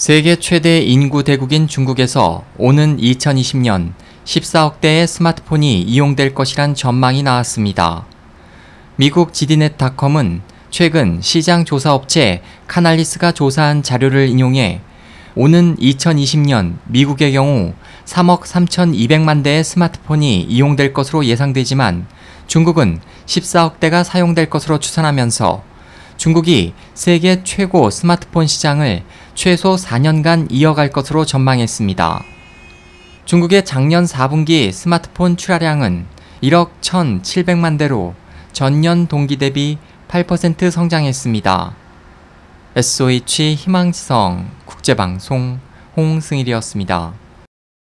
[0.00, 3.92] 세계 최대 인구 대국인 중국에서 오는 2020년
[4.24, 8.06] 14억 대의 스마트폰이 이용될 것이란 전망이 나왔습니다.
[8.96, 10.40] 미국 지디넷닷컴은
[10.70, 14.80] 최근 시장 조사 업체 카날리스가 조사한 자료를 인용해
[15.34, 17.74] 오는 2020년 미국의 경우
[18.06, 22.06] 3억 3,200만 대의 스마트폰이 이용될 것으로 예상되지만
[22.46, 25.69] 중국은 14억 대가 사용될 것으로 추산하면서
[26.20, 32.22] 중국이 세계 최고 스마트폰 시장을 최소 4년간 이어갈 것으로 전망했습니다.
[33.24, 36.04] 중국의 작년 4분기 스마트폰 출하량은
[36.42, 38.14] 1억 1,700만 대로
[38.52, 39.78] 전년 동기 대비
[40.08, 41.74] 8% 성장했습니다.
[42.76, 45.58] SOH 희망지성 국제방송
[45.96, 47.14] 홍승일이었습니다.